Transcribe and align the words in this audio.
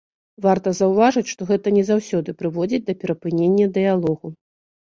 Варта 0.45 0.71
заўважыць, 0.79 1.23
што 1.33 1.47
гэта 1.51 1.67
не 1.77 1.83
заўсёды 1.91 2.37
прыводзіць 2.39 2.83
да 2.89 2.97
перапынення 3.05 3.71
дыялогу. 3.77 4.27